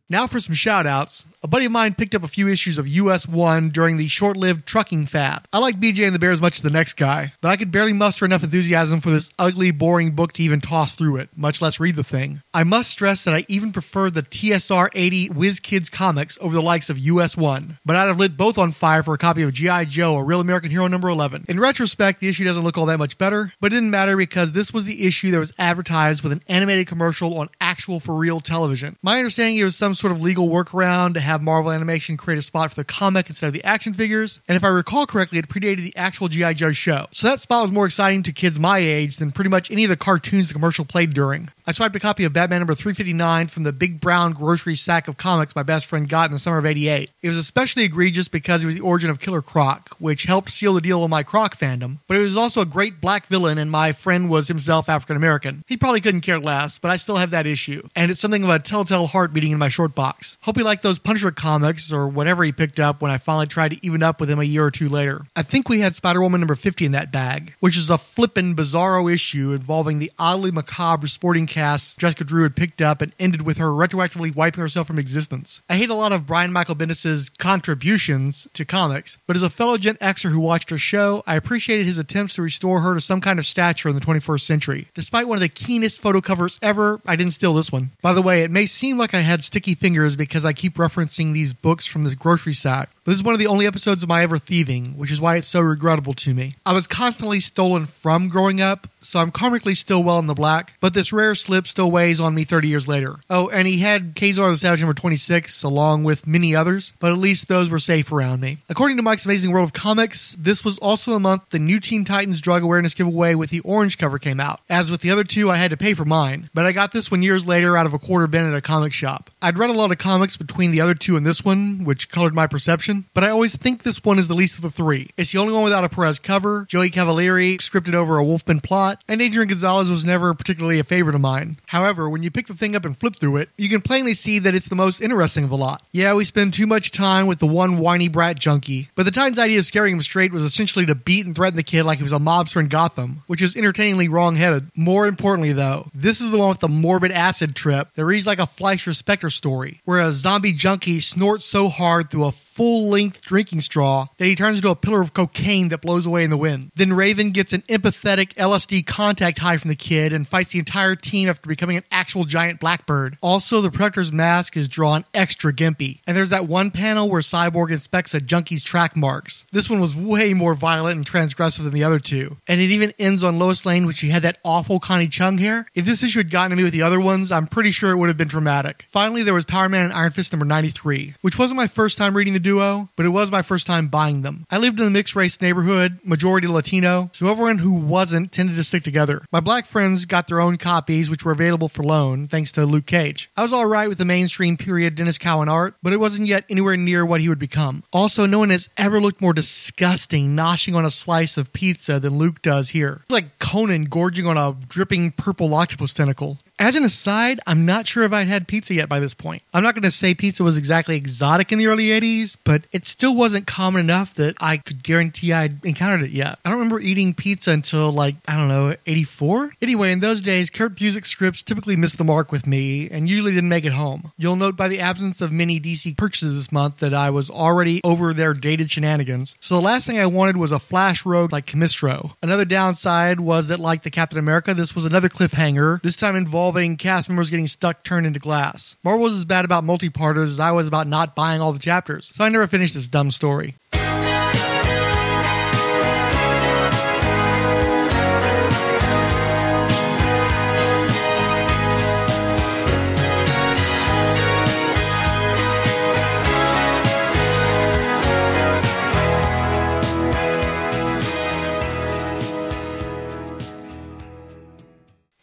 Now 0.09 0.27
for 0.27 0.39
some 0.39 0.55
shout 0.55 0.85
outs. 0.85 1.23
A 1.45 1.47
buddy 1.47 1.66
of 1.66 1.72
mine 1.72 1.94
picked 1.94 2.16
up 2.16 2.23
a 2.23 2.28
few 2.28 2.47
issues 2.47 2.79
of 2.79 2.88
US 2.88 3.28
1 3.28 3.69
during 3.69 3.97
the 3.97 4.07
short 4.07 4.35
lived 4.35 4.66
trucking 4.66 5.06
fad. 5.06 5.45
I 5.53 5.59
like 5.59 5.79
BJ 5.79 6.07
and 6.07 6.16
the 6.16 6.17
Bear 6.17 6.31
as 6.31 6.41
much 6.41 6.56
as 6.56 6.63
the 6.63 6.72
next 6.72 6.95
guy, 6.95 7.33
but 7.39 7.50
I 7.50 7.56
could 7.56 7.69
barely 7.69 7.94
muster 7.94 8.25
enough 8.25 8.41
enthusiasm 8.41 9.00
for 9.00 9.11
this 9.11 9.31
ugly, 9.38 9.69
boring 9.69 10.13
book 10.13 10.34
to 10.34 10.44
even 10.44 10.59
toss 10.59 10.95
through 10.95 11.17
it, 11.17 11.29
much 11.35 11.61
less 11.61 11.79
read 11.79 11.97
the 11.97 12.03
thing. 12.03 12.41
I 12.51 12.63
must 12.63 12.89
stress 12.89 13.23
that 13.25 13.35
I 13.35 13.45
even 13.47 13.72
prefer 13.72 14.09
the 14.09 14.23
TRS-80 14.23 15.35
Whiz 15.35 15.59
Kids 15.59 15.88
comics 15.88 16.35
over 16.41 16.55
the 16.55 16.63
likes 16.63 16.90
of 16.90 16.97
US 16.97 17.37
1, 17.37 17.78
but 17.85 17.96
I'd 17.96 18.08
have 18.08 18.17
lit 18.17 18.37
both 18.37 18.58
on 18.58 18.72
fire 18.72 19.03
for 19.03 19.14
a 19.14 19.20
copy 19.20 19.43
of 19.43 19.53
G.I. 19.53 19.85
Joe, 19.85 20.16
a 20.16 20.23
real 20.23 20.41
American 20.41 20.72
hero 20.72 20.87
number 20.87 21.09
11. 21.09 21.46
In 21.47 21.59
retrospect, 21.59 22.22
the 22.22 22.28
issue 22.28 22.43
doesn't 22.43 22.64
look 22.64 22.79
all 22.79 22.87
that 22.87 22.97
much 22.97 23.20
better, 23.20 23.53
but 23.61 23.72
it 23.72 23.75
didn't 23.75 23.91
matter 23.91 24.17
because 24.17 24.53
this 24.53 24.73
was 24.73 24.85
the 24.85 25.05
issue 25.05 25.29
that 25.29 25.37
was 25.37 25.53
advertised 25.59 26.23
with 26.23 26.31
an 26.31 26.41
animated 26.47 26.87
commercial 26.87 27.37
on 27.37 27.49
actual 27.61 27.99
for 27.99 28.16
real 28.16 28.41
television. 28.41 28.97
My 29.03 29.20
understanding 29.20 29.58
it 29.58 29.64
was 29.64 29.75
some 29.75 29.93
sort 29.93 30.11
of 30.11 30.23
legal 30.23 30.49
workaround 30.49 31.14
to 31.14 31.20
have 31.20 31.34
Marvel 31.41 31.72
Animation 31.72 32.17
create 32.17 32.37
a 32.37 32.41
spot 32.41 32.72
for 32.72 32.76
the 32.76 32.85
comic 32.85 33.28
instead 33.29 33.47
of 33.47 33.53
the 33.53 33.64
action 33.64 33.93
figures, 33.93 34.41
and 34.47 34.55
if 34.55 34.64
I 34.64 34.67
recall 34.67 35.05
correctly, 35.05 35.40
it 35.40 35.47
predated 35.47 35.84
the 35.84 35.96
actual 35.96 36.28
G.I. 36.28 36.53
Joe 36.53 36.72
show. 36.72 37.08
So 37.11 37.28
that 37.28 37.40
spot 37.40 37.61
was 37.61 37.72
more 37.72 37.85
exciting 37.85 38.23
to 38.23 38.32
kids 38.32 38.59
my 38.59 38.79
age 38.79 39.17
than 39.17 39.32
pretty 39.32 39.49
much 39.49 39.72
any 39.72 39.84
of 39.84 39.90
the 39.90 39.97
cartoons 39.97 40.47
the 40.47 40.53
commercial 40.53 40.85
played 40.85 41.14
during. 41.14 41.49
I 41.67 41.72
swiped 41.72 41.96
a 41.96 42.00
copy 42.00 42.26
of 42.26 42.34
Batman 42.34 42.59
number 42.59 42.76
359 42.76 43.47
from 43.47 43.64
the 43.64 43.73
big 43.73 44.00
brown 44.00 44.34
grocery 44.34 44.76
sack 44.76 45.08
of 45.08 45.17
comics 45.17 45.56
my 45.56 45.64
best 45.64 45.88
friend 45.88 46.08
got 46.08 46.28
in 46.29 46.34
the 46.34 46.38
summer 46.38 46.59
of 46.59 46.66
88. 46.67 47.09
It 47.23 47.28
was 47.28 47.38
especially 47.38 47.85
egregious 47.85 48.28
because 48.28 48.62
it 48.62 48.67
was 48.67 48.76
the 48.76 48.82
origin 48.82 49.09
of 49.09 49.20
Killer 49.20 49.41
Croc, 49.41 49.96
which 49.97 50.26
helped 50.26 50.52
seal 50.52 50.76
the 50.76 50.82
deal 50.82 51.02
with 51.02 51.09
my 51.09 51.23
Croc 51.23 51.58
fandom, 51.58 51.97
but 52.08 52.17
it 52.17 52.20
was 52.20 52.38
also 52.38 52.62
a 52.62 52.67
great 52.67 53.02
black 53.02 53.26
villain 53.26 53.58
and 53.58 53.72
my 53.72 53.94
friend 53.94 54.29
was 54.29 54.47
himself 54.47 54.90
African 54.90 55.17
American. 55.17 55.64
He 55.66 55.76
probably 55.76 56.02
couldn't 56.02 56.22
care 56.22 56.38
less, 56.38 56.78
but 56.78 56.91
I 56.91 56.97
still 56.97 57.16
have 57.16 57.32
that 57.32 57.47
issue, 57.47 57.82
and 57.96 58.11
it's 58.11 58.20
something 58.20 58.44
of 58.44 58.52
a 58.52 58.59
telltale 58.59 59.08
heart 59.08 59.34
beating 59.34 59.52
in 59.52 59.58
my 59.58 59.70
short 59.70 59.96
box. 59.96 60.38
Hope 60.41 60.58
he 60.58 60.64
liked 60.64 60.84
those 60.84 61.00
Punisher 61.00 61.32
comics 61.32 61.91
or 61.91 62.08
whatever 62.08 62.44
he 62.44 62.52
picked 62.52 62.79
up 62.79 63.02
when 63.02 63.09
I 63.09 63.18
finally 63.18 63.47
tried 63.47 63.72
to 63.72 63.84
even 63.84 64.03
up 64.03 64.20
with 64.20 64.29
him 64.29 64.40
a 64.40 64.44
year 64.44 64.66
or 64.66 64.72
two 64.72 64.88
later. 64.88 65.26
I 65.35 65.41
think 65.41 65.68
we 65.68 65.79
had 65.79 65.96
Spider 65.96 66.22
Woman 66.22 66.41
number 66.41 66.53
50 66.53 66.85
in 66.85 66.91
that 66.91 67.11
bag, 67.11 67.56
which 67.59 67.76
is 67.76 67.90
a 67.90 67.97
flippin' 67.97 68.56
bizarro 68.56 69.11
issue 69.11 69.52
involving 69.53 69.97
the 69.97 70.11
oddly 70.20 70.52
macabre 70.52 71.08
sporting 71.08 71.47
cast 71.55 71.97
Jessica 71.97 72.25
Drew 72.25 72.43
had 72.43 72.53
picked 72.53 72.81
up 72.81 73.02
and 73.02 73.13
ended 73.17 73.43
with 73.43 73.59
her 73.59 73.67
retroactively 73.67 74.35
wiping 74.35 74.59
herself 74.59 74.87
from 74.87 74.99
existence. 74.99 75.61
I 75.69 75.78
hate 75.78 75.90
a 75.90 75.96
lot 75.96 76.11
of 76.11 76.25
Brian 76.25 76.52
Michael 76.52 76.75
Bendis' 76.75 77.31
contributions 77.37 78.46
to 78.52 78.66
comics, 78.66 79.17
but 79.25 79.37
as 79.37 79.41
a 79.41 79.49
fellow 79.49 79.78
Gen 79.78 79.96
Xer 79.96 80.31
who 80.31 80.40
watched 80.41 80.69
her 80.69 80.78
show, 80.78 81.23
I 81.25 81.35
appreciated 81.35 81.85
his 81.85 81.97
attempts 81.97 82.35
to 82.35 82.41
restore 82.41 82.81
her 82.81 82.93
to 82.93 82.99
some 82.99 83.22
kind 83.22 83.40
of 83.40 83.46
stature 83.46 83.87
in 83.87 83.96
the 83.96 84.02
21st 84.02 84.41
century. 84.41 84.87
Despite 84.96 85.29
one 85.29 85.37
of 85.37 85.41
the 85.41 85.47
keenest 85.47 86.02
photo 86.02 86.19
covers 86.19 86.59
ever, 86.61 86.99
I 87.05 87.16
didn't 87.16 87.31
steal 87.31 87.53
this 87.53 87.72
one. 87.72 87.91
By 88.01 88.11
the 88.11 88.22
way, 88.22 88.43
it 88.43 88.51
may 88.51 88.66
seem 88.66 88.97
like 88.97 89.13
I 89.13 89.22
had 89.22 89.41
sticky 89.41 89.75
fingers 89.75 90.17
because 90.17 90.43
I 90.43 90.51
keep 90.51 90.75
referencing 90.75 91.31
these 91.31 91.53
books 91.53 91.85
from 91.85 92.03
the 92.03 92.17
grocery 92.17 92.53
sack, 92.53 92.90
this 93.05 93.17
is 93.17 93.23
one 93.23 93.35
of 93.35 93.40
the 93.40 93.46
only 93.46 93.67
episodes 93.67 94.01
of 94.01 94.09
my 94.09 94.23
ever 94.23 94.40
thieving, 94.40 94.97
which 94.97 95.11
is 95.11 95.22
why 95.22 95.35
it's 95.35 95.47
so 95.47 95.61
regrettable 95.61 96.16
to 96.16 96.34
me. 96.34 96.55
I 96.66 96.73
was 96.73 96.87
constantly 96.87 97.40
stolen 97.40 97.85
from 97.85 98.28
growing 98.28 98.61
up, 98.61 98.87
so 99.05 99.19
I'm 99.19 99.31
karmically 99.31 99.78
still 99.78 100.03
well 100.03 100.19
in 100.19 100.28
the 100.28 100.34
black, 100.34 100.73
but 100.79 100.93
this 100.93 101.13
rare 101.13 101.35
slip 101.35 101.67
still 101.67 101.91
weighs 101.91 102.19
on 102.19 102.34
me 102.34 102.43
30 102.43 102.67
years 102.67 102.87
later. 102.87 103.17
Oh, 103.29 103.47
and 103.49 103.67
he 103.67 103.79
had 103.79 104.16
Ka-Zar 104.16 104.49
the 104.49 104.57
Savage 104.57 104.81
number 104.81 104.93
26, 104.93 105.63
along 105.63 106.03
with 106.03 106.25
many 106.28 106.55
others, 106.55 106.93
but 106.99 107.11
at 107.11 107.17
least 107.17 107.47
those 107.47 107.69
were 107.69 107.79
safe 107.79 108.11
around 108.11 108.41
me. 108.41 108.57
According 108.69 108.97
to 108.97 109.03
Mike's 109.03 109.25
Amazing 109.25 109.52
World 109.52 109.67
of 109.67 109.73
Comics, 109.73 110.35
this 110.40 110.63
was 110.66 110.78
also 110.79 111.11
the 111.11 111.19
month 111.19 111.49
the 111.49 111.59
new 111.59 111.79
Teen 111.79 112.03
Titans 112.03 112.41
drug 112.41 112.63
awareness 112.63 112.93
giveaway 112.93 113.35
with 113.35 113.49
the 113.49 113.59
orange 113.61 113.97
cover 113.97 114.17
came 114.17 114.40
out. 114.40 114.59
As 114.69 114.90
with 114.90 115.02
the 115.02 115.11
other 115.11 115.23
two, 115.23 115.51
I 115.51 115.58
had 115.58 115.72
to 115.72 115.78
pay 115.78 115.93
for 115.93 116.05
mine, 116.05 116.49
but 116.53 116.66
I 116.66 116.72
got 116.72 116.91
this 116.91 117.11
one 117.11 117.22
years 117.22 117.46
later 117.46 117.78
out 117.78 117.85
of 117.85 117.93
a 117.93 117.99
quarter 117.99 118.28
bin 118.28 118.46
at 118.46 118.55
a 118.55 118.61
comic 118.61 118.93
shop. 118.93 119.29
I'd 119.41 119.58
read 119.58 119.69
a 119.69 119.73
lot 119.73 119.91
of 119.91 119.97
comics 119.97 120.37
between 120.37 120.72
the 120.72 120.81
other 120.81 120.96
two 120.96 121.16
and 121.16 121.25
this 121.25 121.46
one, 121.46 121.84
which 121.85 122.09
colored 122.09 122.34
my 122.34 122.47
perception, 122.47 123.05
but 123.13 123.23
I 123.23 123.29
always 123.29 123.55
think 123.55 123.84
this 123.84 124.03
one 124.03 124.19
is 124.19 124.28
the 124.28 124.34
least 124.34 124.55
of 124.55 124.61
the 124.61 124.72
three. 124.72 125.09
It's 125.17 125.31
the 125.31 125.40
only 125.40 125.53
one 125.53 125.63
without 125.63 125.84
a 125.84 125.90
Perez 125.90 126.19
cover, 126.19 126.66
Joey 126.67 126.90
Cavalieri 126.90 127.58
scripted 127.59 127.93
over 127.93 128.17
a 128.17 128.23
Wolfman 128.23 128.59
plot, 128.59 128.95
and 129.08 129.22
Adrian 129.22 129.47
Gonzales 129.47 129.90
was 129.90 130.06
never 130.06 130.34
particularly 130.34 130.80
a 130.80 130.84
favorite 130.84 131.16
of 131.16 131.22
mine. 131.22 131.58
However, 131.68 132.09
when 132.09 132.24
you 132.24 132.32
pick 132.32 132.47
the 132.47 132.53
thing 132.53 132.76
up 132.76 132.86
and 132.86 132.97
flip 132.97 133.16
through 133.16 133.38
it, 133.38 133.50
you 133.58 133.70
can 133.70 133.82
plainly 133.82 134.14
see 134.14 134.40
that 134.40 134.56
it's 134.56 134.68
the 134.68 134.76
most 134.76 135.02
interesting 135.02 135.44
of 135.44 135.50
the 135.50 135.58
lot. 135.58 135.84
Yeah, 135.92 136.14
we 136.14 136.26
spend 136.26 136.53
too 136.53 136.68
much 136.68 136.92
time 136.92 137.28
with 137.28 137.40
the 137.40 137.47
one 137.47 137.78
whiny 137.78 138.08
brat 138.08 138.40
junkie, 138.40 138.90
but 138.96 139.03
the 139.03 139.12
Titans' 139.12 139.40
idea 139.40 139.59
of 139.59 139.66
scaring 139.66 139.94
him 139.94 140.02
straight 140.02 140.32
was 140.32 140.44
essentially 140.44 140.86
to 140.86 140.96
beat 140.96 141.26
and 141.26 141.36
threaten 141.36 141.58
the 141.58 141.64
kid 141.64 141.84
like 141.84 141.97
he 141.97 142.03
was 142.03 142.12
a 142.12 142.18
mobster 142.18 142.59
in 142.59 142.68
Gotham, 142.68 143.24
which 143.28 143.42
is 143.42 143.56
entertainingly 143.56 144.08
wrong-headed. 144.08 144.72
More 144.76 145.08
importantly, 145.08 145.53
though, 145.53 145.90
this 145.94 146.22
is 146.22 146.32
the 146.32 146.38
one 146.38 146.50
with 146.50 146.59
the 146.59 146.70
morbid 146.70 147.12
acid 147.12 147.56
trip 147.56 147.90
that 147.96 148.06
reads 148.06 148.28
like 148.28 148.40
a 148.40 148.47
Fleisher 148.47 148.94
Spectre 148.94 149.30
story, 149.30 149.82
where 149.86 150.00
a 150.00 150.12
zombie 150.12 150.53
junkie 150.53 151.00
snorts 151.00 151.46
so 151.46 151.70
hard 151.70 152.09
through 152.09 152.26
a 152.26 152.32
full 152.55 152.87
length 152.87 153.19
drinking 153.22 153.59
straw 153.59 154.07
that 154.17 154.25
he 154.25 154.35
turns 154.35 154.57
into 154.57 154.69
a 154.69 154.75
pillar 154.75 155.02
of 155.02 155.13
cocaine 155.13 155.67
that 155.67 155.81
blows 155.81 156.05
away 156.05 156.23
in 156.23 156.29
the 156.29 156.37
wind. 156.37 156.72
Then 156.75 156.93
Raven 156.93 157.31
gets 157.31 157.52
an 157.52 157.63
empathetic 157.63 158.34
LSD 158.35 158.85
contact 158.85 159.40
high 159.40 159.57
from 159.57 159.67
the 159.69 159.75
kid 159.75 160.13
and 160.13 160.25
fights 160.25 160.53
the 160.53 160.59
entire 160.59 160.96
team 160.96 161.28
after 161.28 161.49
becoming 161.49 161.75
an 161.75 161.84
actual 161.91 162.23
giant 162.23 162.61
blackbird. 162.61 163.17
Also, 163.22 163.59
the 163.59 163.69
Predator's 163.69 164.13
mask 164.13 164.55
is 164.55 164.69
drawn 164.69 165.03
extra 165.13 165.52
gimpy. 165.52 165.99
And 166.07 166.16
there's 166.16 166.29
that 166.29 166.47
one 166.47 166.72
panel 166.72 167.09
where 167.09 167.22
Cyborg 167.22 167.72
inspects 167.72 168.13
a 168.13 168.22
junkie's 168.22 168.63
track 168.63 168.96
marks. 168.96 169.46
This 169.51 169.69
one 169.69 169.81
was 169.81 169.93
way 169.93 170.34
more 170.34 170.55
violent 170.55 170.96
and 170.96 171.05
transgressive 171.05 171.66
than 171.66 171.73
the 171.73 171.84
other 171.84 171.99
two. 171.99 172.37
And 172.47 172.61
it 172.61 172.72
even 172.72 172.93
ends 172.97 173.22
on 173.22 173.37
Lois 173.37 173.66
Lane, 173.66 173.85
which 173.85 173.97
she 173.97 174.09
had 174.09 174.22
that 174.22 174.37
awful 174.46 174.79
Connie 174.79 175.09
Chung 175.09 175.40
hair. 175.40 175.66
If 175.75 175.85
this 175.85 176.03
issue 176.03 176.19
had 176.19 176.31
gotten 176.31 176.51
to 176.51 176.55
me 176.55 176.63
with 176.63 176.73
the 176.73 176.84
other 176.84 177.01
ones, 177.01 177.34
I'm 177.34 177.47
pretty 177.47 177.72
sure 177.72 177.91
it 177.91 177.97
would 177.97 178.08
have 178.08 178.17
been 178.17 178.29
dramatic. 178.29 178.85
Finally, 178.87 179.23
there 179.23 179.34
was 179.34 179.43
Power 179.43 179.67
Man 179.67 179.84
and 179.84 179.93
Iron 179.93 180.11
Fist 180.11 180.31
number 180.31 180.46
93, 180.46 181.16
which 181.19 181.37
wasn't 181.37 181.58
my 181.58 181.67
first 181.67 181.97
time 181.97 182.16
reading 182.16 182.34
the 182.34 182.45
duo, 182.46 182.90
but 182.96 183.08
it 183.08 183.09
was 183.09 183.32
my 183.32 183.42
first 183.42 183.66
time 183.66 183.88
buying 183.88 184.22
them. 184.22 184.46
I 184.52 184.58
lived 184.58 184.80
in 184.80 184.86
a 184.86 184.92
mixed 184.92 185.16
race 185.16 185.42
neighborhood, 185.42 186.00
majority 186.03 186.47
Latino, 186.47 187.09
so 187.12 187.28
everyone 187.28 187.58
who 187.58 187.74
wasn't 187.74 188.32
tended 188.32 188.56
to 188.56 188.64
stick 188.64 188.84
together. 188.84 189.24
My 189.32 189.40
black 189.40 189.66
friends 189.66 190.06
got 190.06 190.28
their 190.28 190.40
own 190.40 190.58
copies, 190.58 191.09
which 191.09 191.26
were 191.26 191.32
available 191.32 191.68
for 191.68 191.84
loan, 191.84 192.28
thanks 192.28 192.52
to 192.53 192.66
Luke 192.66 192.86
Cage. 192.86 193.32
I 193.36 193.42
was 193.42 193.52
alright 193.52 193.90
with 193.90 193.97
the 193.97 194.06
mainstream 194.06 194.58
period 194.58 194.96
Denys 194.96 195.20
Cowan 195.20 195.50
art, 195.50 195.74
but 195.82 195.92
it 195.92 196.00
wasn't 196.00 196.28
yet 196.28 196.46
anywhere 196.47 196.78
near 196.78 197.03
what 197.03 197.22
he 197.22 197.30
would 197.30 197.40
become. 197.40 197.84
Also, 197.92 198.28
no 198.28 198.40
one 198.40 198.52
has 198.52 198.70
ever 198.78 199.02
looked 199.02 199.22
more 199.22 199.34
disgusting 199.34 200.36
noshing 200.36 200.76
on 200.76 200.86
a 200.86 200.92
slice 200.92 201.38
of 201.38 201.52
pizza 201.52 202.00
than 202.00 202.18
Luke 202.18 202.44
does 202.44 202.70
here. 202.70 203.02
Like 203.09 203.40
Conan 203.40 203.86
gorging 203.86 204.28
on 204.28 204.38
a 204.38 204.56
dripping 204.70 205.12
purple 205.12 205.53
octopus 205.53 205.94
tentacle. 205.94 206.38
As 206.57 206.78
an 206.78 206.85
aside, 206.85 207.41
I'm 207.46 207.66
not 207.66 207.85
sure 207.85 208.03
if 208.03 208.13
I'd 208.13 208.29
had 208.29 208.47
pizza 208.47 208.73
yet 208.73 208.87
by 208.87 209.02
this 209.02 209.13
point. 209.13 209.43
I'm 209.53 209.61
not 209.61 209.75
going 209.75 209.84
to 209.84 209.91
say 209.91 210.16
pizza 210.16 210.41
was 210.41 210.57
exactly 210.57 210.96
exotic 210.96 211.52
in 211.52 211.59
the 211.59 211.67
early 211.67 211.87
80s, 211.87 212.37
but 212.46 212.63
it 212.72 212.87
still 212.87 213.13
wasn't 213.13 213.46
common 213.46 213.81
enough 213.81 214.13
that 214.13 214.35
I 214.40 214.57
could 214.57 214.81
guarantee 214.81 215.34
I'd 215.34 215.66
encountered 215.66 216.03
it 216.03 216.11
yet. 216.11 216.40
I 216.46 216.49
don't 216.49 216.59
remember 216.59 216.79
eating 216.79 217.13
pizza 217.13 217.52
until 217.52 217.91
like, 217.91 218.16
I 218.25 218.37
don't 218.37 218.47
know, 218.47 218.73
84? 218.85 219.52
Anyway, 219.61 219.91
in 219.91 219.99
those 219.99 220.22
days, 220.22 220.49
Kurt 220.49 220.75
Busiek 220.75 221.05
scripts 221.05 221.43
typically 221.43 221.75
missed 221.75 221.97
the 221.97 222.05
mark 222.05 222.31
with 222.31 222.47
me 222.47 222.90
and 222.90 223.09
usually 223.09 223.34
didn't 223.34 223.49
make 223.49 223.66
it 223.66 223.73
home. 223.73 224.13
You'll 224.17 224.37
note 224.37 224.55
by 224.55 224.69
the 224.69 224.79
absence 224.79 225.19
of 225.19 225.34
many 225.34 225.59
DC 225.59 225.97
purchases 225.97 226.35
this 226.35 226.53
month 226.53 226.78
that 226.78 226.93
I 226.93 227.09
was 227.09 227.29
already 227.29 227.81
over 227.84 228.13
their 228.13 228.34
dated 228.34 228.72
shenanigans. 228.72 229.35
So 229.41 229.55
the 229.55 229.61
last 229.61 229.87
thing 229.87 229.99
I 229.99 230.05
wanted 230.05 230.37
was 230.37 230.53
a 230.53 230.59
flash 230.59 231.05
rogue 231.05 231.34
like 231.34 231.47
Chemistro. 231.47 232.16
Another 232.23 232.46
downside 232.46 233.19
was 233.19 233.49
that, 233.49 233.59
like 233.59 233.84
the 233.84 233.91
Captain 233.91 234.19
America, 234.19 234.53
this 234.53 234.73
was 234.73 234.85
another 234.85 235.09
cliffhanger, 235.09 235.81
this 235.81 235.97
time 235.97 236.16
involving 236.46 236.78
cast 236.78 237.09
members 237.09 237.32
getting 237.32 237.47
stuck 237.47 237.84
turned 237.84 238.06
into 238.06 238.20
glass. 238.20 238.76
Marvel 238.84 239.02
was 239.02 239.14
as 239.14 239.26
bad 239.26 239.46
about 239.46 239.64
multi-parters 239.64 240.30
as 240.30 240.40
I 240.40 240.52
was 240.52 240.68
about 240.68 240.86
not 240.86 241.16
buying 241.16 241.42
all 241.42 241.52
the 241.53 241.58
chapters, 241.58 242.12
so 242.14 242.24
I 242.24 242.30
never 242.30 242.46
finished 242.46 242.76
this 242.76 242.88
dumb 242.88 243.09
story. 243.09 243.56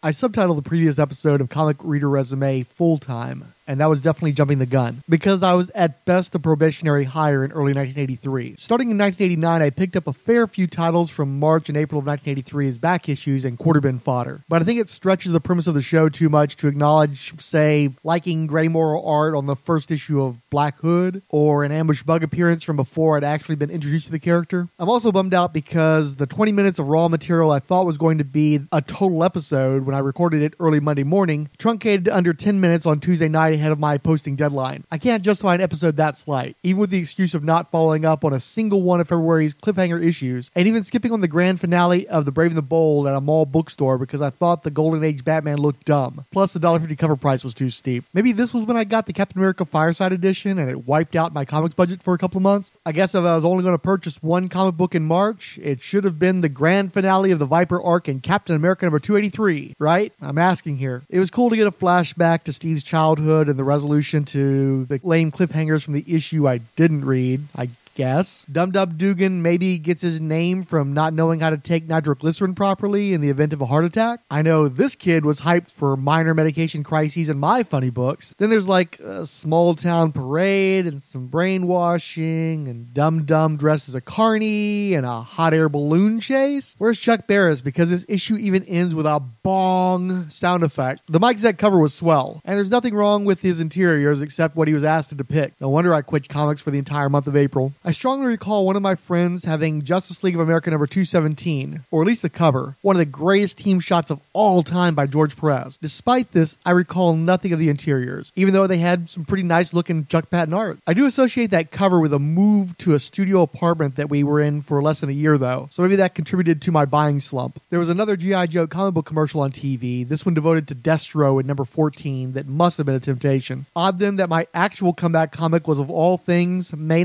I 0.04 0.10
subtitled 0.10 0.56
the 0.56 0.69
previous 0.69 0.99
episode 0.99 1.40
of 1.40 1.49
Comic 1.49 1.76
Reader 1.81 2.10
Resume 2.10 2.64
Full 2.64 2.99
Time, 2.99 3.54
and 3.67 3.81
that 3.81 3.88
was 3.88 4.00
definitely 4.00 4.32
jumping 4.32 4.59
the 4.59 4.67
gun 4.67 5.03
because 5.09 5.43
I 5.43 5.53
was 5.55 5.70
at 5.70 6.05
best 6.05 6.35
a 6.35 6.38
probationary 6.38 7.05
hire 7.05 7.44
in 7.44 7.53
early 7.53 7.73
1983. 7.73 8.57
Starting 8.59 8.90
in 8.90 8.99
1989, 8.99 9.62
I 9.62 9.71
picked 9.71 9.97
up 9.97 10.07
a 10.07 10.12
fair 10.12 10.47
few 10.47 10.66
titles 10.66 11.11
from 11.11 11.38
March 11.38 11.69
and 11.69 11.76
April 11.76 11.99
of 11.99 12.07
1983 12.07 12.69
as 12.69 12.78
back 12.78 13.09
issues 13.09 13.45
and 13.45 13.59
quarter 13.59 13.81
bin 13.81 13.99
fodder. 13.99 14.42
But 14.49 14.62
I 14.62 14.64
think 14.64 14.81
it 14.81 14.88
stretches 14.88 15.33
the 15.33 15.40
premise 15.40 15.66
of 15.66 15.75
the 15.75 15.83
show 15.83 16.09
too 16.09 16.28
much 16.28 16.57
to 16.57 16.69
acknowledge, 16.69 17.40
say, 17.40 17.90
liking 18.04 18.47
Gray 18.47 18.69
Morrow 18.69 19.02
art 19.04 19.35
on 19.35 19.47
the 19.47 19.57
first 19.57 19.90
issue 19.90 20.23
of 20.23 20.38
Black 20.50 20.78
Hood 20.78 21.23
or 21.28 21.64
an 21.64 21.73
ambush 21.73 22.02
bug 22.02 22.23
appearance 22.23 22.62
from 22.64 22.76
before 22.76 23.16
I'd 23.16 23.25
actually 23.25 23.57
been 23.57 23.71
introduced 23.71 24.07
to 24.07 24.12
the 24.12 24.19
character. 24.19 24.69
I'm 24.78 24.88
also 24.88 25.12
bummed 25.12 25.35
out 25.35 25.52
because 25.52 26.16
the 26.16 26.26
20 26.26 26.52
minutes 26.52 26.78
of 26.78 26.88
raw 26.88 27.09
material 27.09 27.50
I 27.50 27.59
thought 27.61 27.87
was 27.87 27.99
going 27.99 28.19
to 28.19 28.25
be 28.25 28.61
a 28.71 28.83
total 28.83 29.25
episode 29.25 29.85
when 29.87 29.95
I 29.95 30.00
recorded 30.00 30.42
it 30.42 30.54
early 30.61 30.81
Monday 30.81 31.04
morning 31.04 31.49
truncated 31.59 32.07
to 32.07 32.16
under 32.16 32.35
10 32.35 32.61
minutes 32.61 32.87
on 32.87 33.00
Tuesday 33.00 33.28
night 33.28 33.51
ahead 33.52 33.73
of 33.73 33.78
my 33.78 33.99
posting 33.99 34.37
deadline. 34.37 34.85
I 34.90 34.99
can't 34.99 35.23
justify 35.23 35.54
an 35.54 35.61
episode 35.61 35.97
that 35.97 36.16
slight, 36.16 36.56
even 36.62 36.80
with 36.80 36.90
the 36.90 36.99
excuse 36.99 37.35
of 37.35 37.44
not 37.44 37.71
following 37.71 38.04
up 38.04 38.25
on 38.25 38.32
a 38.32 38.40
single 38.40 38.82
one 38.82 39.00
of 39.00 39.09
February's 39.09 39.54
cliffhanger 39.54 40.02
issues, 40.02 40.50
and 40.54 40.66
even 40.66 40.85
skipping 40.85 41.12
on 41.12 41.21
the 41.21 41.28
grand 41.28 41.61
finale 41.61 42.09
of 42.09 42.25
The 42.25 42.32
Brave 42.32 42.50
and 42.50 42.59
the 42.59 42.62
Bold 42.62 43.06
at 43.06 43.14
a 43.14 43.21
mall 43.21 43.47
bookstore 43.47 43.99
because 43.99 44.23
I 44.23 44.30
thought 44.30 44.62
the 44.62 44.71
Golden 44.71 45.04
Age 45.04 45.25
Batman 45.25 45.59
looked 45.59 45.85
dumb. 45.85 46.25
Plus, 46.30 46.52
the 46.52 46.61
$1.50 46.61 46.99
cover 46.99 47.16
price 47.16 47.44
was 47.44 47.54
too 47.54 47.71
steep. 47.71 48.04
Maybe 48.12 48.32
this 48.32 48.54
was 48.54 48.64
when 48.64 48.76
I 48.76 48.85
got 48.85 49.06
the 49.06 49.12
Captain 49.12 49.38
America 49.38 49.64
Fireside 49.64 50.12
Edition 50.12 50.59
and 50.59 50.71
it 50.71 50.87
wiped 50.87 51.16
out 51.16 51.32
my 51.32 51.44
comics 51.44 51.75
budget 51.75 52.02
for 52.02 52.14
a 52.14 52.18
couple 52.18 52.38
of 52.38 52.42
months. 52.42 52.73
I 52.85 52.92
guess 52.92 53.14
if 53.14 53.25
I 53.25 53.35
was 53.35 53.44
only 53.44 53.62
going 53.62 53.75
to 53.75 53.78
purchase 53.78 54.23
one 54.23 54.49
comic 54.49 54.76
book 54.76 54.94
in 54.94 55.04
March, 55.04 55.59
it 55.62 55.82
should 55.82 56.04
have 56.04 56.18
been 56.18 56.40
the 56.40 56.49
grand 56.49 56.92
finale 56.92 57.30
of 57.30 57.38
the 57.38 57.47
Viper 57.47 57.82
arc 57.82 58.09
in 58.09 58.21
Captain 58.21 58.56
America 58.56 58.85
number 58.85 58.99
283, 58.99 59.75
right? 59.78 60.12
I'm 60.21 60.38
asking 60.38 60.76
here. 60.76 61.02
It 61.09 61.18
was 61.18 61.30
cool 61.30 61.50
to 61.50 61.56
get 61.56 61.66
a 61.66 61.73
flashback 61.73 62.44
to 62.44 62.52
Steve's 62.52 62.82
childhood 62.82 63.41
and 63.49 63.58
the 63.58 63.64
resolution 63.64 64.25
to 64.26 64.84
the 64.87 65.00
lame 65.02 65.30
cliffhangers 65.32 65.82
from 65.82 65.94
the 65.94 66.04
issue 66.06 66.49
I 66.49 66.58
didn't 66.76 67.04
read. 67.04 67.42
I 67.56 67.68
guess. 67.94 68.44
Dum 68.46 68.70
Dum 68.70 68.96
Dugan 68.96 69.42
maybe 69.42 69.78
gets 69.78 70.02
his 70.02 70.20
name 70.20 70.64
from 70.64 70.92
not 70.92 71.12
knowing 71.12 71.40
how 71.40 71.50
to 71.50 71.58
take 71.58 71.87
nitroglycerin 71.87 72.54
properly 72.54 73.12
in 73.12 73.20
the 73.20 73.30
event 73.30 73.52
of 73.52 73.61
a 73.61 73.66
heart 73.66 73.84
attack. 73.84 74.20
I 74.30 74.42
know 74.42 74.68
this 74.68 74.94
kid 74.94 75.25
was 75.25 75.40
hyped 75.40 75.70
for 75.70 75.96
minor 75.96 76.34
medication 76.34 76.82
crises 76.82 77.28
in 77.28 77.38
my 77.38 77.62
funny 77.62 77.90
books. 77.90 78.34
Then 78.38 78.50
there's 78.50 78.68
like 78.68 78.99
a 79.00 79.26
small 79.26 79.75
town 79.75 80.12
parade 80.12 80.87
and 80.87 81.02
some 81.02 81.28
brainwashing 81.28 82.68
and 82.68 82.92
Dum 82.94 83.25
Dum 83.25 83.56
dressed 83.56 83.88
as 83.88 83.94
a 83.94 84.00
carny 84.00 84.94
and 84.94 85.06
a 85.06 85.22
hot 85.22 85.54
air 85.54 85.68
balloon 85.68 86.20
chase. 86.20 86.75
Where's 86.78 86.99
Chuck 86.99 87.26
Barris? 87.26 87.61
Because 87.61 87.90
this 87.90 88.04
issue 88.08 88.37
even 88.37 88.64
ends 88.64 88.94
with 88.94 89.06
a 89.06 89.20
bong 89.20 90.28
sound 90.30 90.62
effect. 90.62 91.02
The 91.08 91.20
Mike 91.20 91.37
Zeck 91.37 91.58
cover 91.58 91.78
was 91.78 91.94
swell, 91.94 92.40
and 92.44 92.56
there's 92.56 92.70
nothing 92.70 92.94
wrong 92.94 93.25
with 93.25 93.40
his 93.40 93.61
interiors 93.61 94.22
except 94.22 94.56
what 94.56 94.68
he 94.68 94.75
was 94.75 94.84
asked 94.84 95.11
to 95.11 95.14
depict. 95.14 95.61
No 95.61 95.68
wonder 95.68 95.94
I 95.94 96.02
quit 96.02 96.28
comics 96.28 96.61
for 96.61 96.70
the 96.70 96.78
entire 96.78 97.08
month 97.08 97.26
of 97.26 97.37
April. 97.37 97.72
I 97.85 97.91
strongly 97.91 98.27
recall 98.27 98.65
one 98.65 98.77
of 98.77 98.83
my 98.83 98.95
friends 98.95 99.45
having 99.45 99.83
Justice 99.83 100.23
League 100.23 100.37
of 100.37 100.41
America 100.41 100.71
number 100.71 100.87
217, 100.87 101.85
or 101.91 102.03
at 102.03 102.07
least 102.07 102.23
the 102.23 102.29
cover, 102.31 102.77
one 102.81 102.95
of 102.95 102.99
the 103.01 103.07
greatest 103.07 103.59
team 103.59 103.81
shots 103.81 104.09
of 104.09 104.21
all 104.33 104.62
time 104.62 104.95
by 104.95 105.09
George 105.09 105.37
Perez. 105.37 105.79
Despite 105.79 106.31
this, 106.31 106.57
I 106.65 106.71
recall 106.71 107.17
nothing 107.17 107.53
of 107.53 107.59
the 107.59 107.69
interiors, 107.69 108.33
even 108.37 108.55
though 108.55 108.69
they 108.69 108.79
had 108.79 109.11
some 109.11 109.25
pretty 109.25 109.43
nice 109.43 109.75
looking 109.75 110.07
Chuck 110.07 110.31
Patton 110.31 110.55
art. 110.55 110.79
I 110.87 110.95
do 110.95 111.07
associate 111.07 111.51
that 111.51 111.73
cover 111.73 111.99
with 111.99 112.15
a 112.15 112.21
move 112.21 112.79
to 112.79 112.95
a 112.95 113.01
studio 113.01 113.43
apartment 113.43 113.97
that 113.97 114.09
we 114.09 114.23
were 114.23 114.39
in 114.39 114.62
for 114.62 114.81
less 114.81 115.01
than 115.01 115.11
a 115.11 115.12
year, 115.12 115.37
though, 115.37 115.67
so 115.73 115.83
maybe 115.83 115.97
that 115.97 116.15
contributed 116.15 116.62
to 116.62 116.71
my 116.71 116.85
buying 116.85 117.19
slump. 117.19 117.61
There 117.71 117.81
was 117.81 117.89
another 117.89 118.17
G.I. 118.17 118.47
Joe 118.47 118.69
comic 118.69 118.95
book 118.95 119.07
commercial 119.07 119.41
on 119.41 119.51
TV, 119.51 120.09
this 120.09 120.25
one 120.25 120.35
devoted 120.35 120.69
to 120.69 120.77
Destro 120.77 121.41
in 121.41 121.49
number 121.49 121.65
14, 121.65 122.35
that 122.35 122.47
must 122.47 122.77
have 122.77 122.87
been 122.87 122.95
a 122.95 123.01
temptation. 123.01 123.67
Odd 123.75 123.99
then 123.99 124.17
that 124.17 124.29
my 124.29 124.47
actual 124.55 124.93
comeback 124.93 125.33
comic 125.33 125.67
was, 125.67 125.81
of 125.81 125.91
all 125.91 126.17
things, 126.17 126.73
May 126.77 127.03